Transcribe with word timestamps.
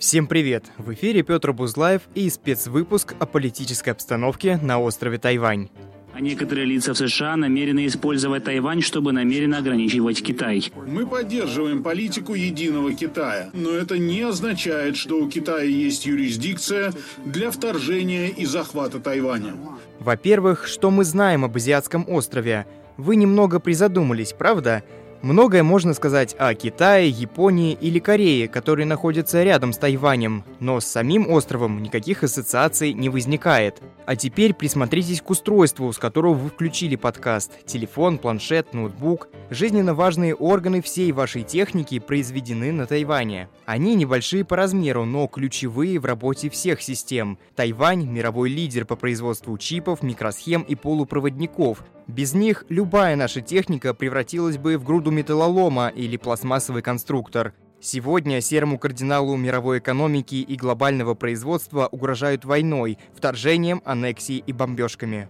Всем 0.00 0.26
привет! 0.26 0.64
В 0.78 0.94
эфире 0.94 1.22
Петр 1.22 1.52
Бузлаев 1.52 2.08
и 2.14 2.30
спецвыпуск 2.30 3.14
о 3.18 3.26
политической 3.26 3.90
обстановке 3.90 4.56
на 4.62 4.80
острове 4.80 5.18
Тайвань. 5.18 5.68
А 6.14 6.22
некоторые 6.22 6.64
лица 6.64 6.94
в 6.94 6.96
США 6.96 7.36
намерены 7.36 7.86
использовать 7.86 8.44
Тайвань, 8.44 8.80
чтобы 8.80 9.12
намеренно 9.12 9.58
ограничивать 9.58 10.22
Китай. 10.22 10.72
Мы 10.86 11.06
поддерживаем 11.06 11.82
политику 11.82 12.32
единого 12.32 12.94
Китая, 12.94 13.50
но 13.52 13.72
это 13.72 13.98
не 13.98 14.22
означает, 14.22 14.96
что 14.96 15.22
у 15.22 15.28
Китая 15.28 15.64
есть 15.64 16.06
юрисдикция 16.06 16.94
для 17.26 17.50
вторжения 17.50 18.28
и 18.28 18.46
захвата 18.46 19.00
Тайваня. 19.00 19.52
Во-первых, 19.98 20.66
что 20.66 20.90
мы 20.90 21.04
знаем 21.04 21.44
об 21.44 21.56
азиатском 21.56 22.08
острове? 22.08 22.66
Вы 22.96 23.16
немного 23.16 23.60
призадумались, 23.60 24.32
правда? 24.32 24.82
Многое 25.22 25.62
можно 25.62 25.92
сказать 25.92 26.34
о 26.38 26.54
Китае, 26.54 27.10
Японии 27.10 27.76
или 27.78 27.98
Корее, 27.98 28.48
которые 28.48 28.86
находятся 28.86 29.42
рядом 29.42 29.74
с 29.74 29.76
Тайванем, 29.76 30.44
но 30.60 30.80
с 30.80 30.86
самим 30.86 31.30
островом 31.30 31.82
никаких 31.82 32.22
ассоциаций 32.22 32.94
не 32.94 33.10
возникает. 33.10 33.82
А 34.06 34.16
теперь 34.16 34.54
присмотритесь 34.54 35.20
к 35.20 35.28
устройству, 35.28 35.92
с 35.92 35.98
которого 35.98 36.32
вы 36.32 36.48
включили 36.48 36.96
подкаст. 36.96 37.66
Телефон, 37.66 38.16
планшет, 38.16 38.72
ноутбук. 38.72 39.28
Жизненно 39.50 39.92
важные 39.92 40.34
органы 40.34 40.80
всей 40.80 41.12
вашей 41.12 41.42
техники 41.42 41.98
произведены 41.98 42.72
на 42.72 42.86
Тайване. 42.86 43.50
Они 43.66 43.94
небольшие 43.96 44.46
по 44.46 44.56
размеру, 44.56 45.04
но 45.04 45.26
ключевые 45.26 45.98
в 46.00 46.06
работе 46.06 46.48
всех 46.48 46.80
систем. 46.80 47.38
Тайвань– 47.54 48.06
мировой 48.10 48.48
лидер 48.48 48.86
по 48.86 48.96
производству 48.96 49.58
чипов, 49.58 50.02
микросхем 50.02 50.62
и 50.62 50.74
полупроводников. 50.76 51.84
Без 52.10 52.34
них 52.34 52.64
любая 52.68 53.14
наша 53.14 53.40
техника 53.40 53.94
превратилась 53.94 54.58
бы 54.58 54.76
в 54.76 54.82
груду 54.82 55.09
металлолома 55.10 55.88
или 55.88 56.16
пластмассовый 56.16 56.82
конструктор. 56.82 57.54
Сегодня 57.80 58.40
серому 58.40 58.78
кардиналу 58.78 59.36
мировой 59.36 59.78
экономики 59.78 60.34
и 60.34 60.56
глобального 60.56 61.14
производства 61.14 61.88
угрожают 61.90 62.44
войной, 62.44 62.98
вторжением, 63.14 63.82
аннексией 63.84 64.44
и 64.46 64.52
бомбежками. 64.52 65.28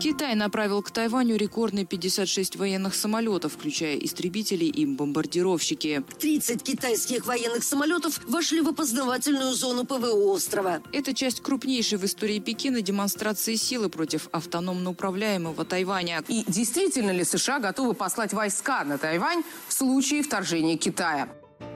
Китай 0.00 0.34
направил 0.34 0.82
к 0.82 0.90
Тайваню 0.90 1.36
рекордные 1.36 1.86
56 1.86 2.56
военных 2.56 2.94
самолетов, 2.94 3.54
включая 3.54 3.96
истребители 3.96 4.66
и 4.66 4.84
бомбардировщики. 4.84 6.04
30 6.20 6.62
китайских 6.62 7.26
военных 7.26 7.64
самолетов 7.64 8.20
вошли 8.28 8.60
в 8.60 8.68
опознавательную 8.68 9.54
зону 9.54 9.84
ПВО 9.84 10.30
острова. 10.30 10.82
Это 10.92 11.14
часть 11.14 11.40
крупнейшей 11.40 11.98
в 11.98 12.04
истории 12.04 12.38
Пекина 12.38 12.82
демонстрации 12.82 13.54
силы 13.54 13.88
против 13.88 14.28
автономно 14.30 14.90
управляемого 14.90 15.64
Тайваня. 15.64 16.22
И 16.28 16.44
действительно 16.46 17.10
ли 17.10 17.24
США 17.24 17.58
готовы 17.58 17.94
послать 17.94 18.32
войска 18.32 18.84
на 18.84 18.98
Тайвань 18.98 19.42
в 19.68 19.72
случае 19.72 20.22
вторжения 20.22 20.76
Китая? 20.76 21.28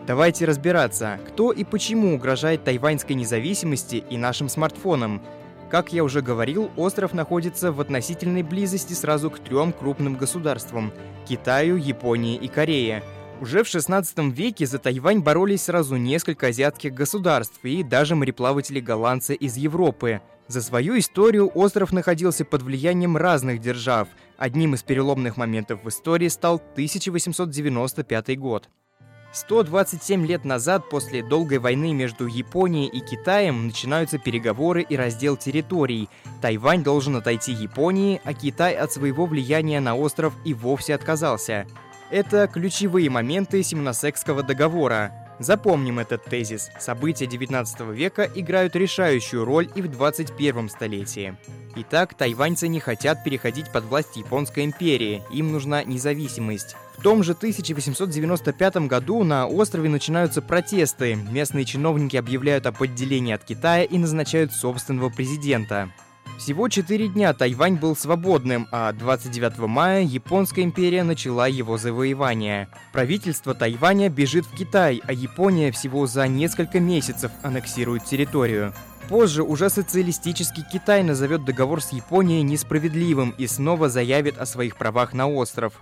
Давайте 0.06 0.44
разбираться, 0.44 1.20
кто 1.28 1.52
и 1.52 1.64
почему 1.64 2.14
угрожает 2.14 2.64
тайваньской 2.64 3.14
независимости 3.14 4.04
и 4.10 4.16
нашим 4.16 4.48
смартфонам– 4.48 5.22
как 5.70 5.92
я 5.92 6.02
уже 6.02 6.22
говорил, 6.22 6.70
остров 6.76 7.12
находится 7.12 7.72
в 7.72 7.80
относительной 7.80 8.42
близости 8.42 8.94
сразу 8.94 9.30
к 9.30 9.38
трем 9.38 9.72
крупным 9.72 10.16
государствам– 10.16 10.92
Китаю, 11.28 11.76
Японии 11.76 12.36
и 12.36 12.48
Корее. 12.48 13.02
Уже 13.40 13.62
в 13.62 13.68
16 13.68 14.18
веке 14.32 14.66
за 14.66 14.78
Тайвань 14.78 15.20
боролись 15.20 15.62
сразу 15.62 15.96
несколько 15.96 16.48
азиатских 16.48 16.94
государств 16.94 17.60
и 17.62 17.82
даже 17.82 18.16
мореплаватели-голландцы 18.16 19.34
из 19.34 19.56
Европы. 19.56 20.20
За 20.48 20.62
свою 20.62 20.98
историю 20.98 21.50
остров 21.54 21.92
находился 21.92 22.44
под 22.44 22.62
влиянием 22.62 23.16
разных 23.16 23.60
держав. 23.60 24.08
Одним 24.38 24.74
из 24.74 24.82
переломных 24.82 25.36
моментов 25.36 25.84
в 25.84 25.88
истории 25.88 26.28
стал 26.28 26.56
1895 26.56 28.38
год. 28.38 28.68
127 29.32 30.26
лет 30.26 30.44
назад, 30.44 30.88
после 30.88 31.22
долгой 31.22 31.58
войны 31.58 31.92
между 31.92 32.26
Японией 32.26 32.88
и 32.88 33.00
Китаем, 33.00 33.66
начинаются 33.66 34.18
переговоры 34.18 34.82
и 34.82 34.96
раздел 34.96 35.36
территорий. 35.36 36.08
Тайвань 36.40 36.82
должен 36.82 37.16
отойти 37.16 37.52
Японии, 37.52 38.20
а 38.24 38.32
Китай 38.32 38.74
от 38.74 38.90
своего 38.90 39.26
влияния 39.26 39.80
на 39.80 39.94
остров 39.94 40.32
и 40.44 40.54
вовсе 40.54 40.94
отказался. 40.94 41.66
Это 42.10 42.48
ключевые 42.48 43.10
моменты 43.10 43.62
Симоносекского 43.62 44.42
договора. 44.42 45.27
Запомним 45.38 46.00
этот 46.00 46.24
тезис. 46.24 46.70
События 46.80 47.26
19 47.26 47.80
века 47.92 48.28
играют 48.34 48.74
решающую 48.74 49.44
роль 49.44 49.68
и 49.74 49.82
в 49.82 49.88
21 49.88 50.68
столетии. 50.68 51.36
Итак, 51.76 52.14
тайваньцы 52.14 52.66
не 52.66 52.80
хотят 52.80 53.22
переходить 53.22 53.70
под 53.70 53.84
власть 53.84 54.16
Японской 54.16 54.64
империи, 54.64 55.22
им 55.32 55.52
нужна 55.52 55.84
независимость. 55.84 56.74
В 56.96 57.02
том 57.02 57.22
же 57.22 57.32
1895 57.32 58.88
году 58.88 59.22
на 59.22 59.46
острове 59.46 59.88
начинаются 59.88 60.42
протесты. 60.42 61.14
Местные 61.14 61.64
чиновники 61.64 62.16
объявляют 62.16 62.66
о 62.66 62.72
подделении 62.72 63.32
от 63.32 63.44
Китая 63.44 63.84
и 63.84 63.96
назначают 63.98 64.52
собственного 64.52 65.08
президента. 65.08 65.92
Всего 66.38 66.68
четыре 66.68 67.08
дня 67.08 67.34
Тайвань 67.34 67.74
был 67.74 67.96
свободным, 67.96 68.68
а 68.70 68.92
29 68.92 69.58
мая 69.66 70.02
Японская 70.02 70.64
империя 70.64 71.02
начала 71.02 71.48
его 71.48 71.78
завоевание. 71.78 72.68
Правительство 72.92 73.54
Тайваня 73.54 74.08
бежит 74.08 74.46
в 74.46 74.56
Китай, 74.56 75.02
а 75.04 75.12
Япония 75.12 75.72
всего 75.72 76.06
за 76.06 76.28
несколько 76.28 76.78
месяцев 76.78 77.32
аннексирует 77.42 78.04
территорию. 78.04 78.72
Позже 79.08 79.42
уже 79.42 79.68
социалистический 79.68 80.62
Китай 80.72 81.02
назовет 81.02 81.44
договор 81.44 81.82
с 81.82 81.90
Японией 81.90 82.42
несправедливым 82.42 83.34
и 83.36 83.48
снова 83.48 83.88
заявит 83.88 84.38
о 84.38 84.46
своих 84.46 84.76
правах 84.76 85.14
на 85.14 85.28
остров. 85.28 85.72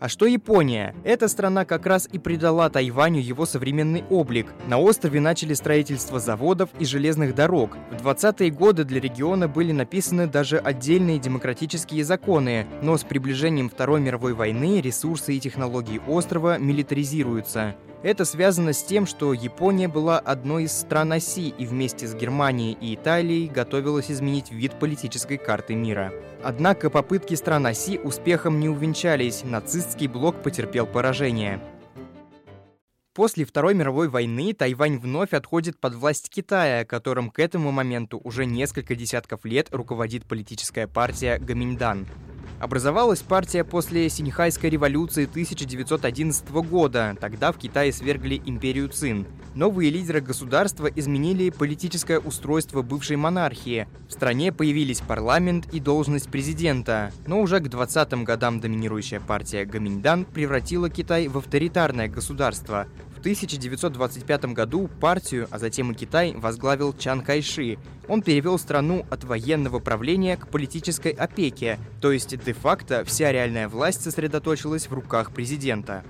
А 0.00 0.08
что 0.08 0.26
Япония? 0.26 0.92
Эта 1.04 1.28
страна 1.28 1.64
как 1.64 1.86
раз 1.86 2.08
и 2.10 2.18
придала 2.18 2.68
Тайваню 2.68 3.20
его 3.20 3.46
современный 3.46 4.04
облик. 4.10 4.52
На 4.66 4.78
острове 4.78 5.20
начали 5.20 5.54
строительство 5.54 6.18
заводов 6.18 6.68
и 6.80 6.84
железных 6.84 7.34
дорог. 7.34 7.76
В 7.92 8.04
20-е 8.04 8.50
годы 8.50 8.84
для 8.84 9.00
региона 9.00 9.46
были 9.46 9.70
написаны 9.70 10.26
даже 10.26 10.58
отдельные 10.58 11.20
демократические 11.20 12.04
законы, 12.04 12.66
но 12.82 12.98
с 12.98 13.04
приближением 13.04 13.70
Второй 13.70 14.00
мировой 14.00 14.34
войны 14.34 14.80
ресурсы 14.80 15.34
и 15.34 15.40
технологии 15.40 16.02
острова 16.08 16.58
милитаризируются. 16.58 17.76
Это 18.04 18.26
связано 18.26 18.74
с 18.74 18.82
тем, 18.82 19.06
что 19.06 19.32
Япония 19.32 19.88
была 19.88 20.18
одной 20.18 20.64
из 20.64 20.72
стран 20.72 21.12
оси 21.12 21.48
и 21.48 21.64
вместе 21.64 22.06
с 22.06 22.14
Германией 22.14 22.76
и 22.78 22.96
Италией 22.96 23.48
готовилась 23.48 24.10
изменить 24.10 24.52
вид 24.52 24.78
политической 24.78 25.38
карты 25.38 25.74
мира. 25.74 26.12
Однако 26.42 26.90
попытки 26.90 27.34
стран 27.34 27.64
оси 27.64 27.98
успехом 27.98 28.60
не 28.60 28.68
увенчались, 28.68 29.42
нацистский 29.42 30.06
блок 30.06 30.42
потерпел 30.42 30.86
поражение. 30.86 31.62
После 33.14 33.46
Второй 33.46 33.72
мировой 33.72 34.08
войны 34.10 34.52
Тайвань 34.52 34.98
вновь 34.98 35.32
отходит 35.32 35.80
под 35.80 35.94
власть 35.94 36.28
Китая, 36.28 36.84
которым 36.84 37.30
к 37.30 37.38
этому 37.38 37.70
моменту 37.72 38.20
уже 38.22 38.44
несколько 38.44 38.94
десятков 38.96 39.46
лет 39.46 39.68
руководит 39.70 40.26
политическая 40.26 40.86
партия 40.86 41.38
Гаминьдан. 41.38 42.06
Образовалась 42.64 43.20
партия 43.20 43.62
после 43.62 44.08
Синьхайской 44.08 44.70
революции 44.70 45.26
1911 45.26 46.48
года. 46.50 47.14
Тогда 47.20 47.52
в 47.52 47.58
Китае 47.58 47.92
свергли 47.92 48.40
империю 48.42 48.88
Цин. 48.88 49.26
Новые 49.54 49.90
лидеры 49.90 50.22
государства 50.22 50.86
изменили 50.86 51.50
политическое 51.50 52.18
устройство 52.18 52.80
бывшей 52.80 53.16
монархии. 53.16 53.86
В 54.08 54.12
стране 54.12 54.50
появились 54.50 55.02
парламент 55.02 55.74
и 55.74 55.78
должность 55.78 56.30
президента. 56.30 57.12
Но 57.26 57.42
уже 57.42 57.60
к 57.60 57.66
20-м 57.66 58.24
годам 58.24 58.60
доминирующая 58.60 59.20
партия 59.20 59.66
Гаминьдан 59.66 60.24
превратила 60.24 60.88
Китай 60.88 61.28
в 61.28 61.36
авторитарное 61.36 62.08
государство. 62.08 62.86
1925 63.24 64.44
году 64.52 64.90
партию, 65.00 65.48
а 65.50 65.58
затем 65.58 65.90
и 65.90 65.94
Китай, 65.94 66.34
возглавил 66.36 66.92
Чан 66.92 67.22
Кайши. 67.22 67.78
Он 68.06 68.20
перевел 68.20 68.58
страну 68.58 69.06
от 69.10 69.24
военного 69.24 69.78
правления 69.78 70.36
к 70.36 70.48
политической 70.48 71.12
опеке, 71.12 71.78
то 72.02 72.12
есть 72.12 72.36
де-факто 72.44 73.02
вся 73.06 73.32
реальная 73.32 73.70
власть 73.70 74.02
сосредоточилась 74.02 74.88
в 74.88 74.92
руках 74.92 75.32
президента. 75.32 76.04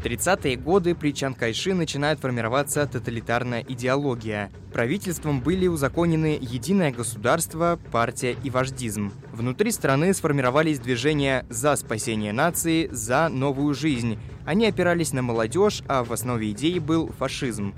В 0.00 0.02
30-е 0.02 0.56
годы 0.56 0.94
при 0.94 1.12
Чан 1.12 1.34
Кайши 1.34 1.74
начинает 1.74 2.20
формироваться 2.20 2.86
тоталитарная 2.86 3.62
идеология. 3.68 4.50
Правительством 4.72 5.42
были 5.42 5.66
узаконены 5.66 6.38
единое 6.40 6.90
государство, 6.90 7.78
партия 7.92 8.34
и 8.42 8.48
вождизм. 8.48 9.12
Внутри 9.30 9.70
страны 9.70 10.14
сформировались 10.14 10.78
движения 10.78 11.44
«За 11.50 11.76
спасение 11.76 12.32
нации», 12.32 12.88
«За 12.90 13.28
новую 13.28 13.74
жизнь». 13.74 14.18
Они 14.46 14.64
опирались 14.64 15.12
на 15.12 15.20
молодежь, 15.20 15.82
а 15.86 16.02
в 16.02 16.14
основе 16.14 16.50
идеи 16.52 16.78
был 16.78 17.08
фашизм. 17.18 17.74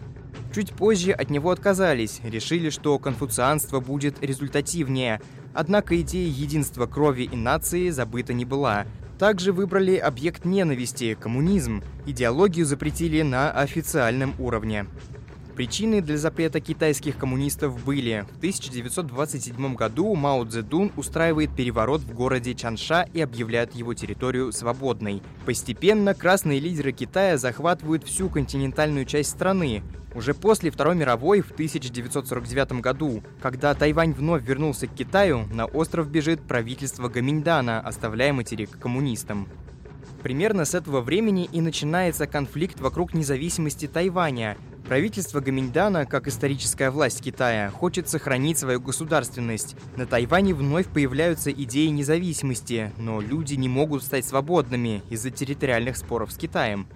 Чуть 0.55 0.73
позже 0.73 1.11
от 1.11 1.29
него 1.29 1.51
отказались, 1.51 2.21
решили, 2.23 2.71
что 2.71 3.01
конфуцианство 3.01 3.81
будет 3.81 4.23
результативнее. 4.23 5.21
Однако 5.55 6.01
идея 6.01 6.29
единства 6.29 6.87
крови 6.87 7.25
и 7.25 7.35
нации 7.35 7.91
забыта 7.91 8.33
не 8.33 8.45
была. 8.45 8.87
Также 9.23 9.53
выбрали 9.53 9.95
объект 9.99 10.45
ненависти– 10.45 11.15
коммунизм. 11.21 11.85
Идеологию 12.07 12.67
запретили 12.67 13.23
на 13.23 13.53
официальном 13.53 14.35
уровне. 14.41 14.87
Причины 15.55 16.01
для 16.01 16.17
запрета 16.17 16.61
китайских 16.61 17.19
коммунистов 17.19 17.85
были. 17.85 18.25
В 18.33 18.37
1927 18.39 19.75
году 19.75 20.15
Мао 20.15 20.45
Цзэдун 20.45 20.93
устраивает 20.97 21.55
переворот 21.55 22.01
в 22.01 22.15
городе 22.15 22.55
Чанша 22.55 23.07
и 23.13 23.21
объявляет 23.21 23.75
его 23.75 23.93
территорию 23.93 24.51
свободной. 24.53 25.23
Постепенно 25.45 26.15
красные 26.15 26.59
лидеры 26.59 26.93
Китая 26.93 27.37
захватывают 27.37 28.05
всю 28.05 28.31
континентальную 28.31 29.05
часть 29.05 29.31
страны. 29.31 29.83
Уже 30.15 30.33
после 30.33 30.71
Второй 30.71 30.95
мировой 30.95 31.43
в 31.43 31.51
1949 31.53 32.81
году, 32.81 33.23
когда 33.43 33.75
Тайвань 33.75 34.13
вновь 34.13 34.45
вернулся 34.45 34.87
к 34.87 34.95
Китаю, 34.95 35.47
на 35.53 35.67
остров 35.67 36.09
бежит 36.09 36.41
правительство 36.43 37.09
Гаминьдана, 37.09 37.81
оставляя 37.81 38.33
материк 38.33 38.79
коммунистам. 38.79 39.49
Примерно 40.23 40.65
с 40.65 40.75
этого 40.75 41.01
времени 41.01 41.49
и 41.51 41.61
начинается 41.61 42.27
конфликт 42.27 42.81
вокруг 42.81 43.13
независимости 43.13 43.87
Тайваня. 43.87 44.57
Правительство 44.85 45.41
Гаминьдана, 45.41 46.07
как 46.07 46.29
историческая 46.29 46.91
власть 46.91 47.23
Китая, 47.23 47.71
хочет 47.71 48.09
сохранить 48.09 48.59
свою 48.59 48.81
государственность. 48.81 49.77
На 49.97 50.07
Тайване 50.07 50.55
вновь 50.55 50.89
появляются 50.89 51.51
идеи 51.51 51.87
независимости, 51.87 52.93
но 52.99 53.21
люди 53.21 53.55
не 53.55 53.69
могут 53.69 54.03
стать 54.03 54.27
свободными 54.27 55.03
из-за 55.09 55.31
территориальных 55.31 55.97
споров 55.97 56.33
с 56.33 56.37
Китаем. 56.37 56.89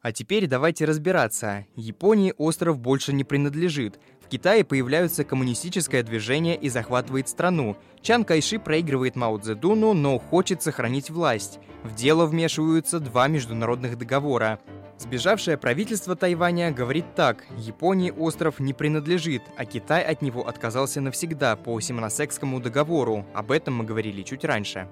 А 0.00 0.10
теперь 0.10 0.46
давайте 0.46 0.84
разбираться. 0.84 1.66
Японии 1.76 2.34
остров 2.36 2.78
больше 2.78 3.12
не 3.12 3.24
принадлежит. 3.24 4.00
Китае 4.32 4.64
появляется 4.64 5.24
коммунистическое 5.24 6.02
движение 6.02 6.56
и 6.56 6.70
захватывает 6.70 7.28
страну. 7.28 7.76
Чан 8.00 8.24
Кайши 8.24 8.58
проигрывает 8.58 9.14
Мао 9.14 9.36
Цзэдуну, 9.36 9.92
но 9.92 10.18
хочет 10.18 10.62
сохранить 10.62 11.10
власть. 11.10 11.58
В 11.84 11.94
дело 11.94 12.24
вмешиваются 12.24 12.98
два 12.98 13.28
международных 13.28 13.98
договора. 13.98 14.58
Сбежавшее 14.96 15.58
правительство 15.58 16.16
Тайваня 16.16 16.70
говорит 16.70 17.14
так, 17.14 17.44
Японии 17.58 18.10
остров 18.10 18.58
не 18.58 18.72
принадлежит, 18.72 19.42
а 19.58 19.66
Китай 19.66 20.02
от 20.02 20.22
него 20.22 20.48
отказался 20.48 21.02
навсегда 21.02 21.54
по 21.54 21.78
Симоносекскому 21.78 22.58
договору. 22.58 23.26
Об 23.34 23.52
этом 23.52 23.74
мы 23.74 23.84
говорили 23.84 24.22
чуть 24.22 24.46
раньше. 24.46 24.88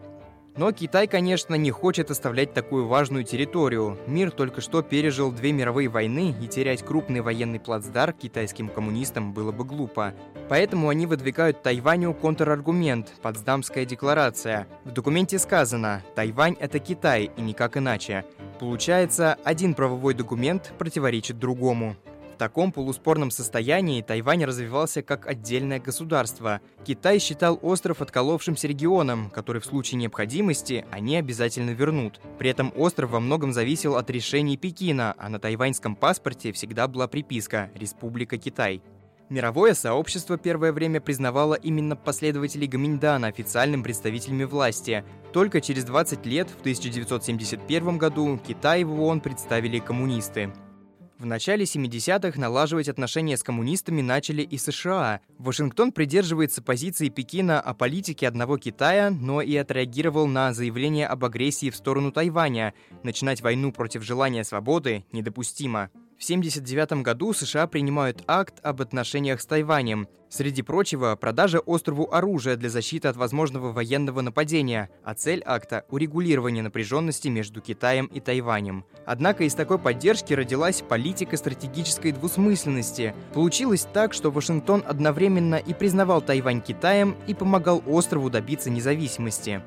Но 0.56 0.72
Китай, 0.72 1.06
конечно, 1.06 1.54
не 1.54 1.70
хочет 1.70 2.10
оставлять 2.10 2.52
такую 2.52 2.86
важную 2.86 3.24
территорию. 3.24 3.98
Мир 4.06 4.30
только 4.30 4.60
что 4.60 4.82
пережил 4.82 5.32
две 5.32 5.52
мировые 5.52 5.88
войны, 5.88 6.34
и 6.40 6.48
терять 6.48 6.84
крупный 6.84 7.20
военный 7.20 7.60
плацдарм 7.60 8.12
китайским 8.12 8.68
коммунистам 8.68 9.32
было 9.32 9.52
бы 9.52 9.64
глупо. 9.64 10.12
Поэтому 10.48 10.88
они 10.88 11.06
выдвигают 11.06 11.62
Тайваню 11.62 12.12
контраргумент– 12.12 13.12
Потсдамская 13.22 13.84
декларация. 13.84 14.66
В 14.84 14.90
документе 14.90 15.38
сказано 15.38 16.02
«Тайвань– 16.14 16.56
это 16.60 16.78
Китай, 16.78 17.30
и 17.36 17.40
никак 17.40 17.76
иначе». 17.76 18.24
Получается, 18.58 19.38
один 19.44 19.74
правовой 19.74 20.12
документ 20.12 20.72
противоречит 20.78 21.38
другому 21.38 21.96
таком 22.40 22.72
полуспорном 22.72 23.30
состоянии 23.30 24.00
Тайвань 24.00 24.46
развивался 24.46 25.02
как 25.02 25.26
отдельное 25.26 25.78
государство. 25.78 26.62
Китай 26.86 27.18
считал 27.18 27.58
остров 27.60 28.00
отколовшимся 28.00 28.66
регионом, 28.66 29.28
который 29.28 29.60
в 29.60 29.66
случае 29.66 29.98
необходимости 29.98 30.86
они 30.90 31.18
обязательно 31.18 31.72
вернут. 31.72 32.18
При 32.38 32.48
этом 32.48 32.72
остров 32.76 33.10
во 33.10 33.20
многом 33.20 33.52
зависел 33.52 33.94
от 33.94 34.08
решений 34.08 34.56
Пекина, 34.56 35.14
а 35.18 35.28
на 35.28 35.38
тайваньском 35.38 35.94
паспорте 35.94 36.52
всегда 36.52 36.88
была 36.88 37.08
приписка 37.08 37.70
«Республика 37.74 38.38
Китай». 38.38 38.80
Мировое 39.28 39.74
сообщество 39.74 40.38
первое 40.38 40.72
время 40.72 41.02
признавало 41.02 41.54
именно 41.54 41.94
последователей 41.94 42.68
Гаминьдана 42.68 43.26
официальным 43.26 43.82
представителями 43.82 44.44
власти. 44.44 45.04
Только 45.34 45.60
через 45.60 45.84
20 45.84 46.24
лет, 46.24 46.48
в 46.48 46.60
1971 46.60 47.98
году, 47.98 48.40
Китай 48.44 48.82
в 48.82 48.98
ООН 48.98 49.20
представили 49.20 49.78
коммунисты. 49.78 50.50
В 51.20 51.26
начале 51.26 51.64
70-х 51.64 52.40
налаживать 52.40 52.88
отношения 52.88 53.36
с 53.36 53.42
коммунистами 53.42 54.00
начали 54.00 54.40
и 54.40 54.56
США. 54.56 55.20
Вашингтон 55.36 55.92
придерживается 55.92 56.62
позиции 56.62 57.10
Пекина 57.10 57.60
о 57.60 57.74
политике 57.74 58.26
одного 58.26 58.56
Китая, 58.56 59.10
но 59.10 59.42
и 59.42 59.54
отреагировал 59.54 60.26
на 60.26 60.54
заявление 60.54 61.06
об 61.06 61.22
агрессии 61.26 61.68
в 61.68 61.76
сторону 61.76 62.10
Тайваня. 62.10 62.72
Начинать 63.02 63.42
войну 63.42 63.70
против 63.70 64.02
желания 64.02 64.44
свободы 64.44 65.04
недопустимо. 65.12 65.90
В 66.20 66.22
1979 66.22 67.02
году 67.02 67.32
США 67.32 67.66
принимают 67.66 68.22
акт 68.26 68.60
об 68.62 68.82
отношениях 68.82 69.40
с 69.40 69.46
Тайванем. 69.46 70.06
Среди 70.28 70.60
прочего, 70.60 71.16
продажа 71.16 71.60
острову 71.60 72.12
оружия 72.12 72.56
для 72.56 72.68
защиты 72.68 73.08
от 73.08 73.16
возможного 73.16 73.72
военного 73.72 74.20
нападения, 74.20 74.90
а 75.02 75.14
цель 75.14 75.42
акта– 75.46 75.86
урегулирование 75.88 76.62
напряженности 76.62 77.28
между 77.28 77.62
Китаем 77.62 78.04
и 78.04 78.20
Тайванем. 78.20 78.84
Однако 79.06 79.44
из 79.44 79.54
такой 79.54 79.78
поддержки 79.78 80.34
родилась 80.34 80.82
политика 80.82 81.38
стратегической 81.38 82.12
двусмысленности. 82.12 83.14
Получилось 83.32 83.86
так, 83.90 84.12
что 84.12 84.30
Вашингтон 84.30 84.84
одновременно 84.86 85.54
и 85.54 85.72
признавал 85.72 86.20
Тайвань 86.20 86.60
Китаем 86.60 87.16
и 87.28 87.32
помогал 87.32 87.82
острову 87.86 88.28
добиться 88.28 88.68
независимости. 88.68 89.62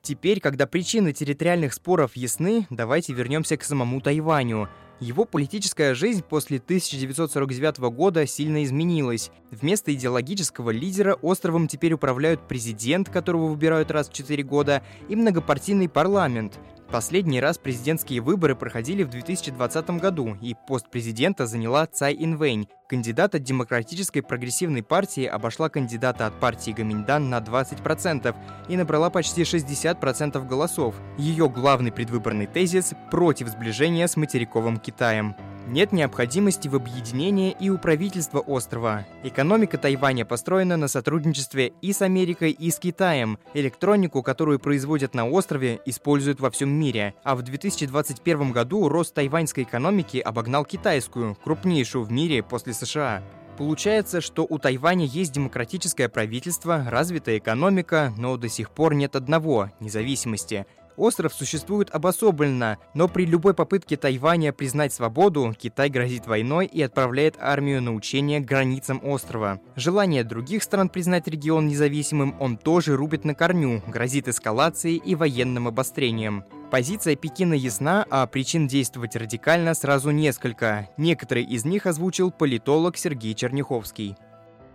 Теперь, 0.00 0.40
когда 0.40 0.66
причины 0.66 1.12
территориальных 1.12 1.74
споров 1.74 2.16
ясны, 2.16 2.66
давайте 2.70 3.12
вернемся 3.12 3.58
к 3.58 3.62
самому 3.62 4.00
Тайваню– 4.00 4.70
его 5.00 5.24
политическая 5.24 5.94
жизнь 5.94 6.22
после 6.22 6.58
1949 6.58 7.78
года 7.94 8.26
сильно 8.26 8.64
изменилась. 8.64 9.30
Вместо 9.50 9.92
идеологического 9.92 10.70
лидера 10.70 11.14
островом 11.14 11.68
теперь 11.68 11.94
управляют 11.94 12.46
президент, 12.46 13.08
которого 13.08 13.48
выбирают 13.48 13.90
раз 13.90 14.08
в 14.08 14.12
4 14.12 14.42
года, 14.42 14.82
и 15.08 15.16
многопартийный 15.16 15.88
парламент. 15.88 16.58
Последний 16.90 17.40
раз 17.40 17.58
президентские 17.58 18.20
выборы 18.20 18.54
проходили 18.54 19.02
в 19.02 19.10
2020 19.10 19.90
году, 19.90 20.36
и 20.40 20.54
пост 20.68 20.88
президента 20.90 21.46
заняла 21.46 21.86
Цай 21.86 22.14
Инвэнь. 22.18 22.68
Кандидат 22.88 23.34
от 23.34 23.42
Демократической 23.42 24.20
прогрессивной 24.20 24.82
партии 24.82 25.24
обошла 25.24 25.68
кандидата 25.68 26.26
от 26.26 26.38
партии 26.38 26.70
Гаминьдан 26.70 27.30
на 27.30 27.38
20% 27.38 28.34
и 28.68 28.76
набрала 28.76 29.10
почти 29.10 29.42
60% 29.42 30.46
голосов. 30.46 30.94
Ее 31.18 31.48
главный 31.48 31.90
предвыборный 31.90 32.46
тезис– 32.46 32.92
против 33.10 33.48
сближения 33.48 34.06
с 34.06 34.16
материковым 34.16 34.78
Китаем. 34.78 35.34
Нет 35.66 35.92
необходимости 35.92 36.68
в 36.68 36.76
объединении 36.76 37.56
и 37.58 37.70
у 37.70 37.78
правительства 37.78 38.40
острова. 38.40 39.06
Экономика 39.22 39.78
Тайваня 39.78 40.26
построена 40.26 40.76
на 40.76 40.88
сотрудничестве 40.88 41.72
и 41.80 41.94
с 41.94 42.02
Америкой, 42.02 42.50
и 42.50 42.70
с 42.70 42.78
Китаем. 42.78 43.38
Электронику, 43.54 44.22
которую 44.22 44.58
производят 44.58 45.14
на 45.14 45.26
острове, 45.26 45.80
используют 45.86 46.40
во 46.40 46.50
всем 46.50 46.70
мире. 46.70 47.14
А 47.24 47.34
в 47.34 47.42
2021 47.42 48.52
году 48.52 48.88
рост 48.90 49.14
тайваньской 49.14 49.64
экономики 49.64 50.18
обогнал 50.18 50.66
китайскую, 50.66 51.34
крупнейшую 51.42 52.04
в 52.04 52.12
мире 52.12 52.42
после 52.42 52.74
США. 52.74 53.22
Получается, 53.56 54.20
что 54.20 54.44
у 54.48 54.58
Тайваня 54.58 55.06
есть 55.06 55.32
демократическое 55.32 56.08
правительство, 56.08 56.84
развитая 56.88 57.38
экономика, 57.38 58.12
но 58.18 58.36
до 58.36 58.48
сих 58.48 58.70
пор 58.70 58.94
нет 58.94 59.16
одного– 59.16 59.70
независимости– 59.80 60.66
Остров 60.96 61.34
существует 61.34 61.90
обособленно, 61.92 62.78
но 62.94 63.08
при 63.08 63.26
любой 63.26 63.54
попытке 63.54 63.96
Тайваня 63.96 64.52
признать 64.52 64.92
свободу, 64.92 65.52
Китай 65.58 65.88
грозит 65.88 66.26
войной 66.26 66.66
и 66.66 66.82
отправляет 66.82 67.36
армию 67.40 67.82
на 67.82 67.94
учения 67.94 68.40
к 68.40 68.44
границам 68.44 69.00
острова. 69.02 69.60
Желание 69.74 70.22
других 70.22 70.62
стран 70.62 70.88
признать 70.88 71.26
регион 71.26 71.66
независимым 71.66 72.36
он 72.40 72.56
тоже 72.56 72.96
рубит 72.96 73.24
на 73.24 73.34
корню, 73.34 73.82
грозит 73.86 74.28
эскалацией 74.28 74.96
и 74.96 75.14
военным 75.14 75.66
обострением. 75.66 76.44
Позиция 76.70 77.16
Пекина 77.16 77.54
ясна, 77.54 78.06
а 78.10 78.26
причин 78.26 78.66
действовать 78.66 79.16
радикально 79.16 79.74
сразу 79.74 80.10
несколько. 80.10 80.88
Некоторые 80.96 81.46
из 81.46 81.64
них 81.64 81.86
озвучил 81.86 82.30
политолог 82.30 82.96
Сергей 82.96 83.34
Черняховский. 83.34 84.16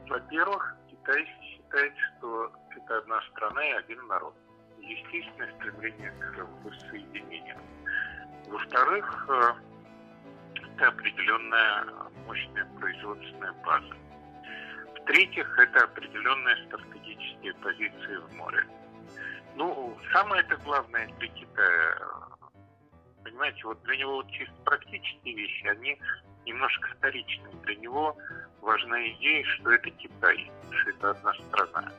Во-первых, 0.07 0.75
Китай 0.89 1.25
считает, 1.41 1.93
что 1.97 2.51
это 2.75 2.97
одна 2.99 3.19
страна 3.31 3.65
и 3.65 3.71
один 3.71 4.07
народ 4.07 4.33
естественное 4.89 5.51
стремление 5.55 6.11
к 6.11 6.47
воссоединению. 6.63 7.57
Во-вторых, 8.47 9.25
э, 9.29 9.53
это 10.75 10.87
определенная 10.87 11.85
мощная 12.25 12.65
производственная 12.79 13.53
база. 13.65 13.95
В-третьих, 14.95 15.57
это 15.59 15.83
определенные 15.83 16.55
стратегические 16.67 17.53
позиции 17.55 18.17
в 18.17 18.33
море. 18.35 18.65
Ну, 19.55 19.97
самое 20.13 20.41
это 20.41 20.55
главное 20.57 21.07
для 21.19 21.27
Китая, 21.27 21.97
понимаете, 23.23 23.61
вот 23.65 23.81
для 23.83 23.97
него 23.97 24.15
вот 24.17 24.31
чисто 24.31 24.53
практические 24.63 25.35
вещи, 25.35 25.67
они 25.67 25.99
немножко 26.45 26.89
вторичные. 26.97 27.53
Для 27.63 27.75
него 27.75 28.17
важна 28.61 29.07
идея, 29.09 29.43
что 29.45 29.71
это 29.71 29.89
Китай, 29.91 30.51
что 30.71 30.89
это 30.89 31.09
одна 31.11 31.33
страна. 31.33 31.91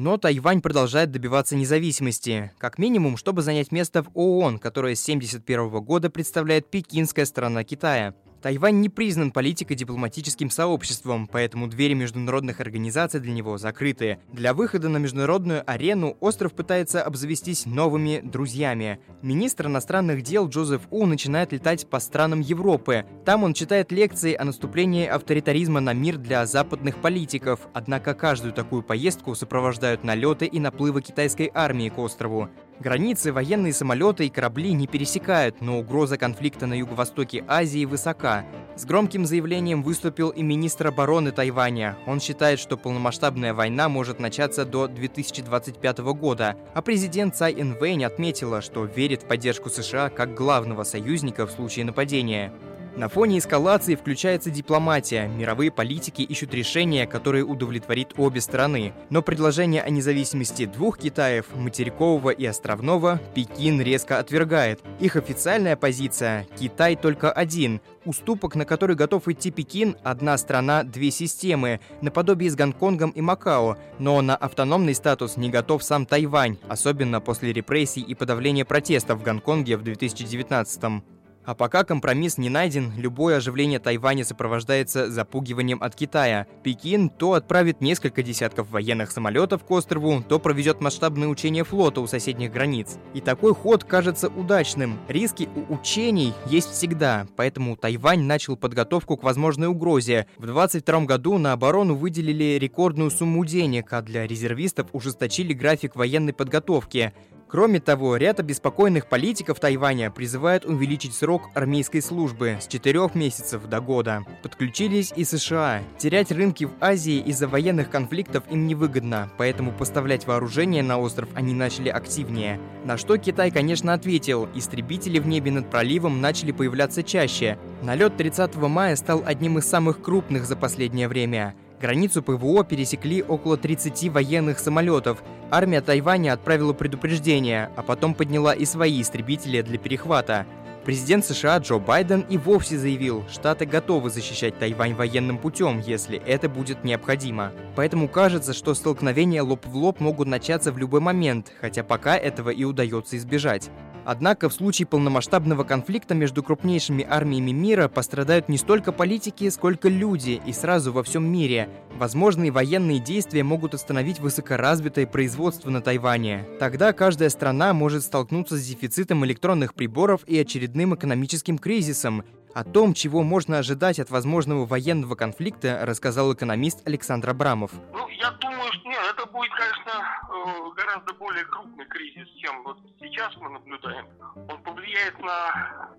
Но 0.00 0.16
Тайвань 0.16 0.62
продолжает 0.62 1.10
добиваться 1.10 1.56
независимости, 1.56 2.52
как 2.56 2.78
минимум, 2.78 3.18
чтобы 3.18 3.42
занять 3.42 3.70
место 3.70 4.02
в 4.02 4.08
ООН, 4.14 4.58
которое 4.58 4.94
с 4.94 5.02
1971 5.02 5.84
года 5.84 6.08
представляет 6.08 6.70
пекинская 6.70 7.26
сторона 7.26 7.64
Китая. 7.64 8.14
Тайвань 8.42 8.80
не 8.80 8.88
признан 8.88 9.32
политико-дипломатическим 9.32 10.48
сообществом, 10.48 11.28
поэтому 11.28 11.68
двери 11.68 11.92
международных 11.92 12.60
организаций 12.60 13.20
для 13.20 13.32
него 13.32 13.58
закрыты. 13.58 14.18
Для 14.32 14.54
выхода 14.54 14.88
на 14.88 14.96
международную 14.96 15.62
арену 15.70 16.16
остров 16.20 16.54
пытается 16.54 17.02
обзавестись 17.02 17.66
новыми 17.66 18.20
друзьями. 18.24 18.98
Министр 19.20 19.66
иностранных 19.66 20.22
дел 20.22 20.48
Джозеф 20.48 20.82
У 20.90 21.04
начинает 21.04 21.52
летать 21.52 21.86
по 21.86 22.00
странам 22.00 22.40
Европы. 22.40 23.04
Там 23.26 23.44
он 23.44 23.52
читает 23.52 23.92
лекции 23.92 24.34
о 24.34 24.44
наступлении 24.44 25.06
авторитаризма 25.06 25.80
на 25.80 25.92
мир 25.92 26.16
для 26.16 26.46
западных 26.46 26.96
политиков, 26.96 27.68
однако 27.74 28.14
каждую 28.14 28.54
такую 28.54 28.82
поездку 28.82 29.34
сопровождают 29.34 30.02
налеты 30.02 30.46
и 30.46 30.58
наплывы 30.60 31.02
китайской 31.02 31.50
армии 31.52 31.90
к 31.90 31.98
острову. 31.98 32.48
Границы 32.80 33.30
военные 33.30 33.74
самолеты 33.74 34.24
и 34.24 34.30
корабли 34.30 34.72
не 34.72 34.86
пересекают, 34.86 35.60
но 35.60 35.78
угроза 35.78 36.16
конфликта 36.16 36.66
на 36.66 36.72
юго-востоке 36.72 37.44
Азии 37.46 37.84
высока. 37.84 38.46
С 38.74 38.86
громким 38.86 39.26
заявлением 39.26 39.82
выступил 39.82 40.30
и 40.30 40.42
министр 40.42 40.86
обороны 40.86 41.30
Тайваня. 41.30 41.98
Он 42.06 42.20
считает, 42.20 42.58
что 42.58 42.78
полномасштабная 42.78 43.52
война 43.52 43.90
может 43.90 44.18
начаться 44.18 44.64
до 44.64 44.86
2025 44.86 45.98
года, 46.14 46.56
а 46.72 46.80
президент 46.80 47.36
Цай 47.36 47.52
Инвэнь 47.52 48.06
отметила, 48.06 48.62
что 48.62 48.86
верит 48.86 49.24
в 49.24 49.26
поддержку 49.26 49.68
США 49.68 50.08
как 50.08 50.32
главного 50.32 50.84
союзника 50.84 51.46
в 51.46 51.50
случае 51.50 51.84
нападения. 51.84 52.50
На 52.96 53.08
фоне 53.08 53.38
эскалации 53.38 53.94
включается 53.94 54.50
дипломатия. 54.50 55.28
Мировые 55.28 55.70
политики 55.70 56.22
ищут 56.22 56.52
решения, 56.52 57.06
которые 57.06 57.44
удовлетворит 57.44 58.14
обе 58.16 58.40
стороны. 58.40 58.92
Но 59.10 59.22
предложение 59.22 59.82
о 59.82 59.90
независимости 59.90 60.66
двух 60.66 60.98
Китаев, 60.98 61.46
материкового 61.54 62.30
и 62.30 62.44
островного, 62.44 63.20
Пекин 63.34 63.80
резко 63.80 64.18
отвергает. 64.18 64.80
Их 64.98 65.16
официальная 65.16 65.76
позиция– 65.76 66.46
Китай 66.58 66.96
только 66.96 67.30
один. 67.30 67.80
Уступок, 68.04 68.56
на 68.56 68.64
который 68.64 68.96
готов 68.96 69.28
идти 69.28 69.50
Пекин– 69.50 69.96
одна 70.02 70.36
страна, 70.36 70.82
две 70.82 71.10
системы, 71.10 71.80
наподобие 72.00 72.50
с 72.50 72.56
Гонконгом 72.56 73.10
и 73.10 73.20
Макао. 73.20 73.78
Но 73.98 74.20
на 74.20 74.34
автономный 74.34 74.94
статус 74.94 75.36
не 75.36 75.48
готов 75.48 75.84
сам 75.84 76.06
Тайвань, 76.06 76.58
особенно 76.68 77.20
после 77.20 77.52
репрессий 77.52 78.02
и 78.02 78.14
подавления 78.14 78.64
протестов 78.64 79.20
в 79.20 79.22
Гонконге 79.22 79.76
в 79.76 79.82
2019 79.82 80.82
-м. 80.82 81.02
А 81.44 81.54
пока 81.54 81.84
компромисс 81.84 82.36
не 82.36 82.50
найден, 82.50 82.92
любое 82.96 83.38
оживление 83.38 83.78
Тайваня 83.78 84.24
сопровождается 84.24 85.10
запугиванием 85.10 85.82
от 85.82 85.94
Китая. 85.94 86.46
Пекин 86.62 87.08
то 87.08 87.32
отправит 87.32 87.80
несколько 87.80 88.22
десятков 88.22 88.70
военных 88.70 89.10
самолетов 89.10 89.64
к 89.64 89.70
острову, 89.70 90.22
то 90.22 90.38
проведет 90.38 90.82
масштабные 90.82 91.28
учения 91.28 91.64
флота 91.64 92.02
у 92.02 92.06
соседних 92.06 92.52
границ. 92.52 92.98
И 93.14 93.22
такой 93.22 93.54
ход 93.54 93.84
кажется 93.84 94.28
удачным. 94.28 94.98
Риски 95.08 95.48
у 95.56 95.74
учений 95.74 96.34
есть 96.46 96.72
всегда, 96.72 97.26
поэтому 97.36 97.74
Тайвань 97.76 98.22
начал 98.22 98.56
подготовку 98.56 99.16
к 99.16 99.22
возможной 99.22 99.68
угрозе. 99.68 100.26
В 100.36 100.42
2022 100.44 101.06
году 101.06 101.38
на 101.38 101.52
оборону 101.52 101.94
выделили 101.94 102.58
рекордную 102.58 103.10
сумму 103.10 103.46
денег, 103.46 103.92
а 103.92 104.02
для 104.02 104.26
резервистов 104.26 104.88
ужесточили 104.92 105.54
график 105.54 105.96
военной 105.96 106.34
подготовки. 106.34 107.14
Кроме 107.50 107.80
того, 107.80 108.16
ряд 108.16 108.38
обеспокоенных 108.38 109.06
политиков 109.06 109.58
Тайваня 109.58 110.12
призывают 110.12 110.64
увеличить 110.64 111.14
срок 111.14 111.48
армейской 111.54 112.00
службы 112.00 112.58
с 112.60 112.68
4 112.68 113.10
месяцев 113.14 113.66
до 113.66 113.80
года. 113.80 114.24
Подключились 114.44 115.12
и 115.16 115.24
США. 115.24 115.82
Терять 115.98 116.30
рынки 116.30 116.64
в 116.64 116.70
Азии 116.80 117.18
из-за 117.18 117.48
военных 117.48 117.90
конфликтов 117.90 118.44
им 118.50 118.68
невыгодно, 118.68 119.32
поэтому 119.36 119.72
поставлять 119.72 120.28
вооружение 120.28 120.84
на 120.84 121.00
остров 121.00 121.28
они 121.34 121.52
начали 121.52 121.88
активнее. 121.88 122.60
На 122.84 122.96
что 122.96 123.16
Китай, 123.16 123.50
конечно, 123.50 123.94
ответил, 123.94 124.48
истребители 124.54 125.18
в 125.18 125.26
небе 125.26 125.50
над 125.50 125.68
проливом 125.70 126.20
начали 126.20 126.52
появляться 126.52 127.02
чаще. 127.02 127.58
Налет 127.82 128.16
30 128.16 128.54
мая 128.56 128.94
стал 128.94 129.24
одним 129.26 129.58
из 129.58 129.66
самых 129.66 130.00
крупных 130.00 130.44
за 130.46 130.54
последнее 130.54 131.08
время. 131.08 131.56
Границу 131.80 132.22
ПВО 132.22 132.62
пересекли 132.62 133.22
около 133.22 133.56
30 133.56 134.10
военных 134.10 134.58
самолетов. 134.58 135.22
Армия 135.50 135.80
Тайваня 135.80 136.34
отправила 136.34 136.74
предупреждение, 136.74 137.70
а 137.74 137.82
потом 137.82 138.14
подняла 138.14 138.52
и 138.52 138.66
свои 138.66 139.00
истребители 139.00 139.62
для 139.62 139.78
перехвата. 139.78 140.46
Президент 140.84 141.24
США 141.24 141.58
Джо 141.58 141.78
Байден 141.78 142.24
и 142.28 142.36
вовсе 142.36 142.76
заявил, 142.76 143.24
Штаты 143.30 143.64
готовы 143.64 144.10
защищать 144.10 144.58
Тайвань 144.58 144.94
военным 144.94 145.38
путем, 145.38 145.80
если 145.80 146.18
это 146.26 146.48
будет 146.48 146.84
необходимо. 146.84 147.52
Поэтому 147.76 148.08
кажется, 148.08 148.52
что 148.52 148.74
столкновения 148.74 149.42
лоб 149.42 149.64
в 149.66 149.74
лоб 149.74 150.00
могут 150.00 150.28
начаться 150.28 150.72
в 150.72 150.78
любой 150.78 151.00
момент, 151.00 151.52
хотя 151.60 151.82
пока 151.82 152.16
этого 152.16 152.50
и 152.50 152.64
удается 152.64 153.16
избежать. 153.16 153.70
Однако 154.12 154.48
в 154.48 154.52
случае 154.52 154.86
полномасштабного 154.86 155.62
конфликта 155.62 156.16
между 156.16 156.42
крупнейшими 156.42 157.06
армиями 157.08 157.52
мира 157.52 157.86
пострадают 157.86 158.48
не 158.48 158.58
столько 158.58 158.90
политики, 158.90 159.48
сколько 159.50 159.88
люди, 159.88 160.42
и 160.44 160.52
сразу 160.52 160.92
во 160.92 161.04
всем 161.04 161.24
мире. 161.24 161.68
Возможные 161.96 162.50
военные 162.50 162.98
действия 162.98 163.44
могут 163.44 163.72
остановить 163.72 164.18
высокоразвитое 164.18 165.06
производство 165.06 165.70
на 165.70 165.80
Тайване. 165.80 166.44
Тогда 166.58 166.92
каждая 166.92 167.28
страна 167.28 167.72
может 167.72 168.02
столкнуться 168.02 168.56
с 168.56 168.66
дефицитом 168.66 169.24
электронных 169.24 169.74
приборов 169.74 170.22
и 170.26 170.36
очередным 170.40 170.96
экономическим 170.96 171.56
кризисом, 171.56 172.24
о 172.54 172.64
том, 172.64 172.94
чего 172.94 173.22
можно 173.22 173.58
ожидать 173.58 173.98
от 173.98 174.10
возможного 174.10 174.66
военного 174.66 175.14
конфликта, 175.14 175.80
рассказал 175.82 176.32
экономист 176.32 176.86
Александр 176.86 177.30
Абрамов. 177.30 177.72
Ну, 177.92 178.08
я 178.08 178.30
думаю, 178.32 178.72
что 178.72 178.88
нет, 178.88 179.00
это 179.10 179.26
будет, 179.26 179.50
конечно, 179.52 179.92
э, 180.28 180.74
гораздо 180.76 181.14
более 181.14 181.44
крупный 181.44 181.86
кризис, 181.86 182.28
чем 182.40 182.62
вот 182.64 182.78
сейчас 182.98 183.36
мы 183.36 183.50
наблюдаем. 183.50 184.06
Он 184.48 184.62
повлияет 184.62 185.18
на 185.20 185.90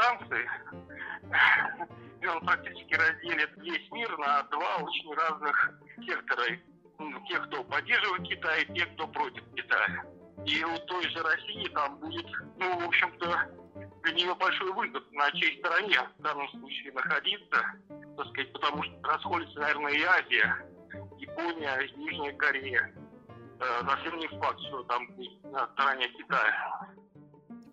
санкции, 0.00 0.48
и 2.20 2.26
он 2.26 2.40
практически 2.40 2.94
разделит 2.94 3.50
весь 3.58 3.90
мир 3.92 4.16
на 4.18 4.42
два 4.44 4.76
очень 4.78 5.14
разных 5.14 5.72
сектора. 6.06 6.44
Ну, 6.98 7.26
тех, 7.28 7.46
кто 7.46 7.64
поддерживает 7.64 8.28
Китай, 8.28 8.62
и 8.62 8.74
тех, 8.74 8.92
кто 8.94 9.06
против 9.08 9.42
Китая. 9.54 10.04
И 10.44 10.64
у 10.64 10.76
той 10.86 11.08
же 11.08 11.22
России 11.22 11.68
там 11.68 11.96
будет, 11.98 12.26
ну, 12.58 12.78
в 12.78 12.88
общем-то, 12.88 13.59
для 14.02 14.12
нее 14.12 14.34
большой 14.34 14.72
выгод 14.72 15.04
на 15.12 15.30
чьей 15.32 15.58
стороне 15.58 15.98
в 16.18 16.22
данном 16.22 16.48
случае 16.50 16.92
находиться, 16.92 17.62
так 18.16 18.26
сказать, 18.28 18.52
потому 18.52 18.82
что 18.82 18.94
расходится, 19.02 19.60
наверное, 19.60 19.92
и 19.92 20.02
Азия, 20.02 20.66
Япония, 21.18 21.80
Южная 21.96 22.32
Корея. 22.32 22.94
Э, 23.60 23.64
совсем 23.86 24.18
не 24.18 24.28
факт, 24.28 24.58
что 24.60 24.82
там 24.84 25.06
на 25.44 25.66
стороне 25.72 26.08
Китая. 26.08 26.88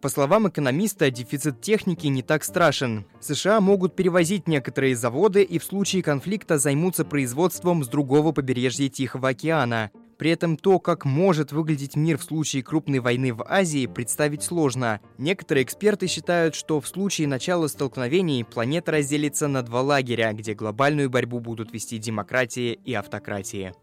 По 0.02 0.10
словам 0.10 0.48
экономиста, 0.48 1.10
дефицит 1.10 1.62
техники 1.62 2.06
не 2.08 2.22
так 2.22 2.44
страшен. 2.44 3.08
США 3.20 3.60
могут 3.62 3.96
перевозить 3.96 4.48
некоторые 4.48 4.96
заводы 4.96 5.42
и 5.42 5.58
в 5.58 5.64
случае 5.64 6.04
конфликта 6.04 6.60
займутся 6.60 7.04
производством 7.04 7.84
с 7.84 7.88
другого 7.88 8.32
побережья 8.32 8.90
Тихого 8.90 9.30
океана. 9.30 9.92
При 10.18 10.32
этом 10.32 10.58
то, 10.58 10.80
как 10.80 11.06
может 11.06 11.52
выглядеть 11.52 11.96
мир 11.96 12.18
в 12.18 12.24
случае 12.24 12.64
крупной 12.64 13.00
войны 13.00 13.34
в 13.34 13.46
Азии, 13.48 13.86
представить 13.86 14.44
сложно. 14.44 15.00
Некоторые 15.18 15.64
эксперты 15.64 16.08
считают, 16.08 16.56
что 16.56 16.82
в 16.82 16.88
случае 16.88 17.28
начала 17.28 17.68
столкновений 17.68 18.44
планета 18.44 18.94
разделится 18.94 19.48
на 19.48 19.62
два 19.62 19.82
лагеря, 19.82 20.34
где 20.34 20.54
глобальную 20.54 21.10
борьбу 21.10 21.40
будут 21.40 21.72
вести 21.72 22.00
демократии 22.00 22.74
и 22.74 22.94
автократии. 22.94 23.74